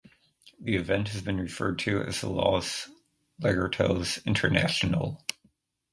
[0.59, 2.89] The event has been referred to as the Los
[3.39, 5.23] Lagartos International.